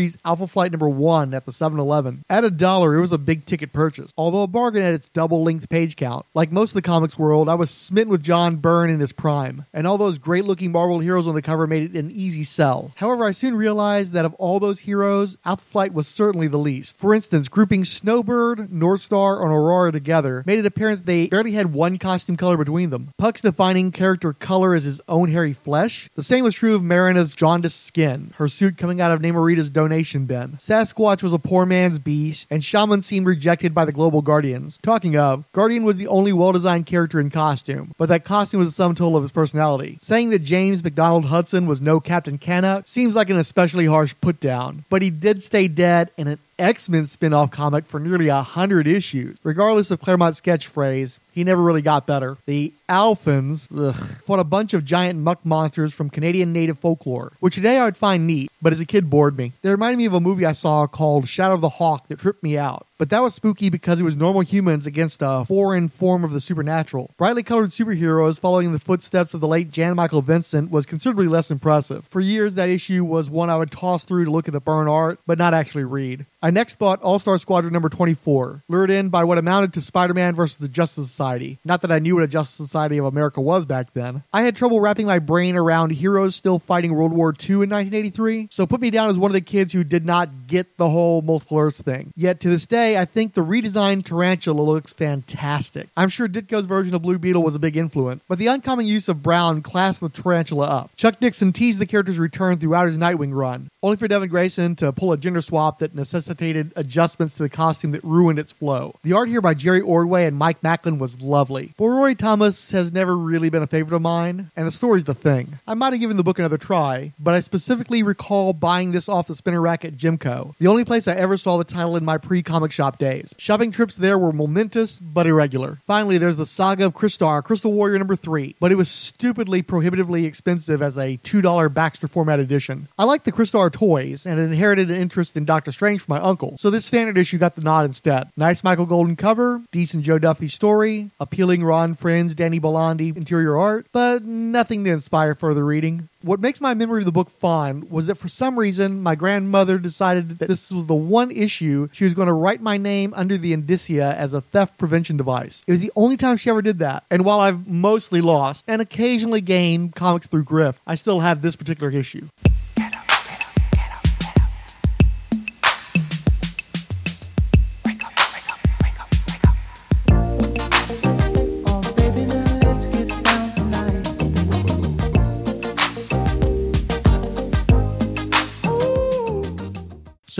1983's 0.00 0.18
Alpha 0.24 0.46
Flight 0.46 0.72
number 0.72 0.88
1 0.88 1.34
at 1.34 1.46
the 1.46 1.52
7 1.52 1.78
Eleven. 1.78 2.24
At 2.28 2.44
a 2.44 2.50
dollar, 2.50 2.96
it 2.96 3.00
was 3.00 3.12
a 3.12 3.18
big 3.18 3.44
ticket 3.44 3.72
purchase, 3.72 4.12
although 4.16 4.42
a 4.42 4.46
bargain 4.46 4.82
at 4.82 4.94
its 4.94 5.08
double 5.10 5.42
length 5.42 5.68
page 5.68 5.96
count. 5.96 6.26
Like 6.34 6.52
most 6.52 6.70
of 6.70 6.74
the 6.74 6.82
comics 6.82 7.18
world, 7.18 7.48
I 7.48 7.54
was 7.54 7.70
smitten 7.70 8.10
with 8.10 8.22
John 8.22 8.56
Byrne 8.56 8.90
in 8.90 9.00
his 9.00 9.12
prime, 9.12 9.66
and 9.72 9.86
all 9.86 9.98
those 9.98 10.18
great 10.18 10.44
looking 10.44 10.72
Marvel 10.72 11.00
heroes 11.00 11.26
on 11.26 11.34
the 11.34 11.42
cover 11.42 11.66
made 11.66 11.94
it 11.94 11.98
an 11.98 12.10
easy 12.10 12.42
sell. 12.42 12.92
However, 12.96 13.24
I 13.24 13.32
soon 13.32 13.54
realized 13.54 14.12
that 14.12 14.24
of 14.24 14.34
all 14.34 14.60
those 14.60 14.80
heroes, 14.80 15.36
Alpha 15.44 15.64
Flight 15.64 15.92
was 15.92 16.08
certainly 16.08 16.48
the 16.48 16.58
least. 16.58 16.96
For 16.96 17.14
instance, 17.14 17.48
grouping 17.48 17.84
Snowbird, 17.84 18.70
Northstar, 18.70 19.42
and 19.42 19.50
Aurora 19.50 19.92
together 19.92 20.42
made 20.46 20.58
it 20.58 20.66
apparent 20.66 21.00
that 21.00 21.06
they 21.06 21.26
barely 21.26 21.52
had 21.52 21.72
one 21.72 21.98
costume 21.98 22.36
color 22.36 22.56
between 22.56 22.90
them. 22.90 23.12
Puck's 23.18 23.40
defining 23.40 23.92
character 23.92 24.32
color 24.32 24.74
is 24.74 24.84
his 24.84 25.00
own 25.08 25.30
hairy 25.30 25.52
flesh. 25.52 26.08
The 26.14 26.22
same 26.22 26.44
was 26.44 26.54
true 26.54 26.74
of 26.74 26.82
Marrina's 26.82 27.34
jaundiced 27.34 27.84
skin, 27.84 28.32
her 28.36 28.48
suit 28.48 28.76
coming 28.78 29.00
out 29.00 29.10
of 29.10 29.20
Namorita's 29.20 29.70
donation 29.70 29.89
bin. 29.90 30.56
Sasquatch 30.58 31.22
was 31.22 31.32
a 31.32 31.38
poor 31.38 31.66
man's 31.66 31.98
beast, 31.98 32.46
and 32.50 32.64
Shaman 32.64 33.02
seemed 33.02 33.26
rejected 33.26 33.74
by 33.74 33.84
the 33.84 33.92
Global 33.92 34.22
Guardians. 34.22 34.78
Talking 34.82 35.16
of, 35.16 35.50
Guardian 35.52 35.84
was 35.84 35.96
the 35.96 36.06
only 36.06 36.32
well 36.32 36.52
designed 36.52 36.86
character 36.86 37.20
in 37.20 37.28
costume, 37.28 37.92
but 37.98 38.08
that 38.08 38.24
costume 38.24 38.60
was 38.60 38.68
a 38.68 38.72
sum 38.72 38.94
total 38.94 39.16
of 39.16 39.22
his 39.22 39.32
personality. 39.32 39.98
Saying 40.00 40.30
that 40.30 40.44
James 40.44 40.82
McDonald 40.82 41.26
Hudson 41.26 41.66
was 41.66 41.80
no 41.80 42.00
Captain 42.00 42.38
Canuck 42.38 42.86
seems 42.86 43.14
like 43.14 43.30
an 43.30 43.38
especially 43.38 43.86
harsh 43.86 44.14
put 44.20 44.40
down, 44.40 44.84
but 44.88 45.02
he 45.02 45.10
did 45.10 45.42
stay 45.42 45.68
dead 45.68 46.10
in 46.16 46.28
an 46.28 46.38
X 46.58 46.88
Men 46.88 47.06
spin 47.06 47.32
off 47.32 47.50
comic 47.50 47.86
for 47.86 47.98
nearly 47.98 48.28
a 48.28 48.42
hundred 48.42 48.86
issues. 48.86 49.38
Regardless 49.42 49.90
of 49.90 50.00
Claremont's 50.00 50.40
catchphrase, 50.40 51.18
he 51.40 51.44
never 51.44 51.62
really 51.62 51.80
got 51.80 52.06
better. 52.06 52.36
The 52.44 52.74
Alphans 52.86 53.68
ugh, 53.74 53.94
fought 53.94 54.40
a 54.40 54.44
bunch 54.44 54.74
of 54.74 54.84
giant 54.84 55.18
muck 55.18 55.44
monsters 55.44 55.94
from 55.94 56.10
Canadian 56.10 56.52
native 56.52 56.78
folklore, 56.78 57.32
which 57.40 57.54
today 57.54 57.78
I 57.78 57.84
would 57.86 57.96
find 57.96 58.26
neat, 58.26 58.52
but 58.60 58.74
as 58.74 58.80
a 58.80 58.84
kid 58.84 59.08
bored 59.08 59.38
me. 59.38 59.54
They 59.62 59.70
reminded 59.70 59.96
me 59.96 60.04
of 60.04 60.12
a 60.12 60.20
movie 60.20 60.44
I 60.44 60.52
saw 60.52 60.86
called 60.86 61.28
Shadow 61.28 61.54
of 61.54 61.62
the 61.62 61.70
Hawk 61.70 62.08
that 62.08 62.18
tripped 62.18 62.42
me 62.42 62.58
out. 62.58 62.86
But 63.00 63.08
that 63.08 63.22
was 63.22 63.34
spooky 63.34 63.70
because 63.70 63.98
it 63.98 64.04
was 64.04 64.14
normal 64.14 64.42
humans 64.42 64.86
against 64.86 65.22
a 65.22 65.46
foreign 65.46 65.88
form 65.88 66.22
of 66.22 66.32
the 66.32 66.40
supernatural. 66.40 67.14
Brightly 67.16 67.42
colored 67.42 67.70
superheroes 67.70 68.38
following 68.38 68.72
the 68.72 68.78
footsteps 68.78 69.32
of 69.32 69.40
the 69.40 69.48
late 69.48 69.70
Jan 69.70 69.96
Michael 69.96 70.20
Vincent 70.20 70.70
was 70.70 70.84
considerably 70.84 71.26
less 71.26 71.50
impressive. 71.50 72.04
For 72.04 72.20
years, 72.20 72.56
that 72.56 72.68
issue 72.68 73.02
was 73.02 73.30
one 73.30 73.48
I 73.48 73.56
would 73.56 73.70
toss 73.70 74.04
through 74.04 74.26
to 74.26 74.30
look 74.30 74.48
at 74.48 74.52
the 74.52 74.60
Byrne 74.60 74.86
art, 74.86 75.18
but 75.26 75.38
not 75.38 75.54
actually 75.54 75.84
read. 75.84 76.26
I 76.42 76.50
next 76.50 76.78
bought 76.78 77.00
All 77.00 77.18
Star 77.18 77.38
Squadron 77.38 77.72
number 77.72 77.88
24, 77.88 78.64
lured 78.68 78.90
in 78.90 79.08
by 79.08 79.24
what 79.24 79.38
amounted 79.38 79.72
to 79.74 79.80
Spider 79.80 80.12
Man 80.12 80.34
versus 80.34 80.58
the 80.58 80.68
Justice 80.68 81.08
Society. 81.08 81.58
Not 81.64 81.80
that 81.80 81.92
I 81.92 82.00
knew 82.00 82.16
what 82.16 82.24
a 82.24 82.28
Justice 82.28 82.56
Society 82.56 82.98
of 82.98 83.06
America 83.06 83.40
was 83.40 83.64
back 83.64 83.94
then. 83.94 84.24
I 84.30 84.42
had 84.42 84.56
trouble 84.56 84.78
wrapping 84.78 85.06
my 85.06 85.20
brain 85.20 85.56
around 85.56 85.90
heroes 85.90 86.36
still 86.36 86.58
fighting 86.58 86.94
World 86.94 87.12
War 87.12 87.30
II 87.30 87.54
in 87.54 87.70
1983, 87.70 88.48
so 88.50 88.66
put 88.66 88.82
me 88.82 88.90
down 88.90 89.08
as 89.08 89.16
one 89.16 89.30
of 89.30 89.34
the 89.34 89.40
kids 89.40 89.72
who 89.72 89.84
did 89.84 90.04
not 90.04 90.46
get 90.46 90.76
the 90.76 90.90
whole 90.90 91.22
multiple 91.22 91.58
Earths 91.58 91.80
thing. 91.80 92.12
Yet 92.14 92.40
to 92.40 92.50
this 92.50 92.66
day, 92.66 92.89
I 92.96 93.04
think 93.04 93.34
the 93.34 93.44
redesigned 93.44 94.04
Tarantula 94.04 94.60
looks 94.60 94.92
fantastic. 94.92 95.88
I'm 95.96 96.08
sure 96.08 96.28
Ditko's 96.28 96.66
version 96.66 96.94
of 96.94 97.02
Blue 97.02 97.18
Beetle 97.18 97.42
was 97.42 97.54
a 97.54 97.58
big 97.58 97.76
influence, 97.76 98.24
but 98.28 98.38
the 98.38 98.46
uncommon 98.46 98.86
use 98.86 99.08
of 99.08 99.22
brown 99.22 99.62
classed 99.62 100.00
the 100.00 100.08
Tarantula 100.08 100.66
up. 100.66 100.90
Chuck 100.96 101.18
Dixon 101.20 101.52
teased 101.52 101.78
the 101.78 101.86
character's 101.86 102.18
return 102.18 102.58
throughout 102.58 102.86
his 102.86 102.96
Nightwing 102.96 103.34
run, 103.34 103.70
only 103.82 103.96
for 103.96 104.08
Devin 104.08 104.28
Grayson 104.28 104.76
to 104.76 104.92
pull 104.92 105.12
a 105.12 105.16
gender 105.16 105.40
swap 105.40 105.78
that 105.78 105.94
necessitated 105.94 106.72
adjustments 106.76 107.36
to 107.36 107.42
the 107.42 107.48
costume 107.48 107.90
that 107.92 108.04
ruined 108.04 108.38
its 108.38 108.52
flow. 108.52 108.94
The 109.02 109.12
art 109.12 109.28
here 109.28 109.40
by 109.40 109.54
Jerry 109.54 109.80
Ordway 109.80 110.26
and 110.26 110.36
Mike 110.36 110.62
Machlan 110.62 110.98
was 110.98 111.20
lovely, 111.20 111.72
but 111.76 111.86
Roy 111.86 112.14
Thomas 112.14 112.70
has 112.70 112.92
never 112.92 113.16
really 113.16 113.50
been 113.50 113.62
a 113.62 113.66
favorite 113.66 113.96
of 113.96 114.02
mine, 114.02 114.50
and 114.56 114.66
the 114.66 114.72
story's 114.72 115.04
the 115.04 115.14
thing. 115.14 115.58
I 115.66 115.74
might 115.74 115.92
have 115.92 116.00
given 116.00 116.16
the 116.16 116.24
book 116.24 116.38
another 116.38 116.58
try, 116.58 117.12
but 117.18 117.34
I 117.34 117.40
specifically 117.40 118.02
recall 118.02 118.52
buying 118.52 118.92
this 118.92 119.08
off 119.08 119.28
the 119.28 119.34
spinner 119.34 119.60
rack 119.60 119.84
at 119.84 119.96
Gemco, 119.96 120.54
the 120.58 120.66
only 120.66 120.84
place 120.84 121.08
I 121.08 121.14
ever 121.14 121.36
saw 121.36 121.56
the 121.56 121.64
title 121.64 121.96
in 121.96 122.04
my 122.04 122.18
pre 122.18 122.42
comic 122.42 122.72
shop 122.80 122.96
days. 122.96 123.34
Shopping 123.36 123.72
trips 123.72 123.96
there 123.96 124.18
were 124.18 124.32
momentous 124.32 124.98
but 124.98 125.26
irregular. 125.26 125.76
Finally, 125.84 126.16
there's 126.16 126.38
the 126.38 126.46
saga 126.46 126.86
of 126.86 126.94
Crystar, 126.94 127.44
Crystal 127.44 127.70
Warrior 127.70 127.98
number 127.98 128.16
3, 128.16 128.56
but 128.58 128.72
it 128.72 128.76
was 128.76 128.88
stupidly 128.88 129.60
prohibitively 129.60 130.24
expensive 130.24 130.80
as 130.80 130.96
a 130.96 131.18
$2 131.18 131.74
Baxter 131.74 132.08
format 132.08 132.40
edition. 132.40 132.88
I 132.98 133.04
like 133.04 133.24
the 133.24 133.32
Crystar 133.32 133.70
toys 133.70 134.24
and 134.24 134.40
inherited 134.40 134.90
an 134.90 134.96
interest 134.96 135.36
in 135.36 135.44
Doctor 135.44 135.72
Strange 135.72 136.00
from 136.00 136.14
my 136.14 136.22
uncle, 136.22 136.56
so 136.58 136.70
this 136.70 136.86
standard 136.86 137.18
issue 137.18 137.36
got 137.36 137.54
the 137.54 137.60
nod 137.60 137.84
instead. 137.84 138.30
Nice 138.34 138.64
Michael 138.64 138.86
Golden 138.86 139.14
cover, 139.14 139.60
decent 139.72 140.04
Jo 140.04 140.18
Duffy 140.18 140.48
story, 140.48 141.10
appealing 141.20 141.62
Ron 141.62 141.94
Frenz, 141.94 142.34
Danny 142.34 142.60
Bulanadi 142.60 143.14
interior 143.14 143.58
art, 143.58 143.84
but 143.92 144.24
nothing 144.24 144.84
to 144.84 144.90
inspire 144.90 145.34
further 145.34 145.66
reading. 145.66 146.08
What 146.22 146.38
makes 146.38 146.60
my 146.60 146.74
memory 146.74 147.00
of 147.00 147.06
the 147.06 147.12
book 147.12 147.30
fond 147.30 147.90
was 147.90 148.08
that 148.08 148.16
for 148.16 148.28
some 148.28 148.58
reason 148.58 149.00
my 149.00 149.14
grandmother 149.14 149.78
decided 149.78 150.38
that 150.40 150.48
this 150.48 150.70
was 150.70 150.84
the 150.84 150.94
one 150.94 151.30
issue 151.30 151.88
she 151.92 152.04
was 152.04 152.12
going 152.12 152.26
to 152.26 152.34
write 152.34 152.60
my 152.60 152.76
name 152.76 153.14
under 153.16 153.38
the 153.38 153.54
indicia 153.54 154.14
as 154.18 154.34
a 154.34 154.42
theft 154.42 154.76
prevention 154.76 155.16
device. 155.16 155.64
It 155.66 155.70
was 155.70 155.80
the 155.80 155.92
only 155.96 156.18
time 156.18 156.36
she 156.36 156.50
ever 156.50 156.60
did 156.60 156.80
that. 156.80 157.04
And 157.10 157.24
while 157.24 157.40
I've 157.40 157.66
mostly 157.66 158.20
lost 158.20 158.66
and 158.68 158.82
occasionally 158.82 159.40
gained 159.40 159.94
comics 159.94 160.26
through 160.26 160.44
Griff, 160.44 160.78
I 160.86 160.94
still 160.96 161.20
have 161.20 161.40
this 161.40 161.56
particular 161.56 161.90
issue. 161.90 162.28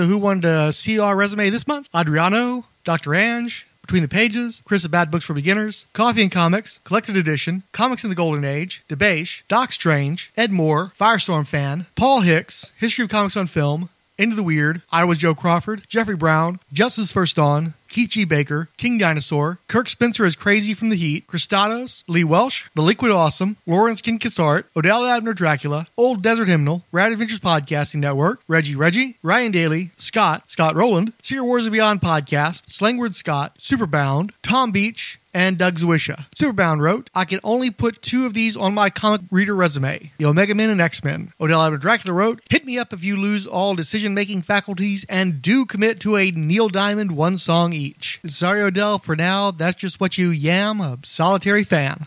So, 0.00 0.06
who 0.06 0.16
wanted 0.16 0.42
to 0.48 0.72
see 0.72 0.98
our 0.98 1.14
resume 1.14 1.50
this 1.50 1.68
month? 1.68 1.86
Adriano, 1.94 2.64
Dr. 2.84 3.14
Ange, 3.14 3.66
Between 3.82 4.00
the 4.00 4.08
Pages, 4.08 4.62
Chris 4.64 4.82
of 4.86 4.90
Bad 4.90 5.10
Books 5.10 5.26
for 5.26 5.34
Beginners, 5.34 5.84
Coffee 5.92 6.22
and 6.22 6.32
Comics, 6.32 6.80
Collected 6.84 7.18
Edition, 7.18 7.64
Comics 7.72 8.02
in 8.02 8.08
the 8.08 8.16
Golden 8.16 8.42
Age, 8.42 8.82
Debache, 8.88 9.44
Doc 9.46 9.72
Strange, 9.72 10.32
Ed 10.38 10.52
Moore, 10.52 10.92
Firestorm 10.98 11.46
Fan, 11.46 11.84
Paul 11.96 12.22
Hicks, 12.22 12.72
History 12.78 13.04
of 13.04 13.10
Comics 13.10 13.36
on 13.36 13.46
Film, 13.46 13.90
Into 14.16 14.36
the 14.36 14.42
Weird, 14.42 14.80
Iowa's 14.90 15.18
Joe 15.18 15.34
Crawford, 15.34 15.82
Jeffrey 15.86 16.16
Brown, 16.16 16.60
Justice 16.72 17.12
First 17.12 17.36
Dawn, 17.36 17.74
Keith 17.90 18.10
G. 18.10 18.24
Baker, 18.24 18.68
King 18.76 18.98
Dinosaur, 18.98 19.58
Kirk 19.66 19.88
Spencer 19.88 20.24
is 20.24 20.36
Crazy 20.36 20.74
from 20.74 20.88
the 20.90 20.96
Heat, 20.96 21.26
Christados, 21.26 22.04
Lee 22.08 22.24
Welsh, 22.24 22.68
The 22.74 22.82
Liquid 22.82 23.10
Awesome, 23.10 23.56
Lawrence 23.66 24.00
Kincaid 24.00 24.30
Odell 24.76 25.06
Abner 25.06 25.34
Dracula, 25.34 25.88
Old 25.96 26.22
Desert 26.22 26.48
Hymnal, 26.48 26.84
Rad 26.92 27.10
Adventures 27.10 27.40
Podcasting 27.40 27.96
Network, 27.96 28.42
Reggie 28.46 28.76
Reggie, 28.76 29.18
Ryan 29.22 29.50
Daly, 29.50 29.90
Scott, 29.96 30.44
Scott 30.46 30.76
Rowland, 30.76 31.12
Secret 31.20 31.44
Wars 31.44 31.66
of 31.66 31.72
Beyond 31.72 32.00
Podcast, 32.00 32.70
Slangward 32.70 33.16
Scott, 33.16 33.58
Superbound, 33.58 34.30
Tom 34.42 34.70
Beach, 34.70 35.19
and 35.32 35.58
Doug 35.58 35.76
Zwisha. 35.76 36.26
Superbound 36.36 36.80
wrote, 36.80 37.10
I 37.14 37.24
can 37.24 37.40
only 37.44 37.70
put 37.70 38.02
two 38.02 38.26
of 38.26 38.34
these 38.34 38.56
on 38.56 38.74
my 38.74 38.90
comic 38.90 39.22
reader 39.30 39.54
resume 39.54 40.10
the 40.18 40.26
Omega 40.26 40.54
Men 40.54 40.70
and 40.70 40.80
X 40.80 41.02
Men. 41.04 41.32
Odell 41.40 41.62
Abner 41.62 41.78
Dracula 41.78 42.14
wrote, 42.14 42.40
Hit 42.50 42.64
me 42.64 42.78
up 42.78 42.92
if 42.92 43.04
you 43.04 43.16
lose 43.16 43.46
all 43.46 43.74
decision 43.74 44.14
making 44.14 44.42
faculties 44.42 45.04
and 45.08 45.40
do 45.42 45.64
commit 45.66 46.00
to 46.00 46.16
a 46.16 46.30
Neil 46.30 46.68
Diamond 46.68 47.12
one 47.12 47.38
song 47.38 47.72
each. 47.72 48.20
Sorry, 48.26 48.60
Odell, 48.62 48.98
for 48.98 49.16
now, 49.16 49.50
that's 49.50 49.80
just 49.80 50.00
what 50.00 50.18
you 50.18 50.30
yam, 50.30 50.80
a 50.80 50.98
solitary 51.04 51.64
fan. 51.64 52.06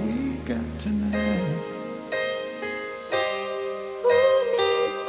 We 0.00 0.34
got 0.44 0.78
tonight. 0.80 1.42
Who 4.02 4.12
needs 4.56 5.00